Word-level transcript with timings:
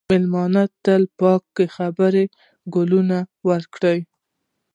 مېلمه 0.09 0.63
ته 0.83 0.93
د 1.03 1.05
پاکو 1.19 1.63
خبرو 1.75 2.23
ګلونه 2.73 3.17
ورکړه. 3.49 3.93